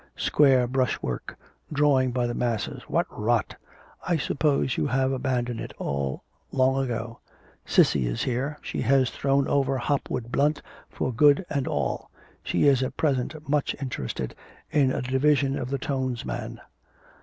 [0.17, 1.37] Square brush work,
[1.71, 3.55] drawing by the masses, what rot!
[4.07, 7.19] I suppose you have abandoned it all long ago....
[7.67, 12.09] Cissy is here, she has thrown over Hopwood Blunt for good and all.
[12.41, 14.33] She is at present much interested
[14.71, 16.59] in a division of the tones man.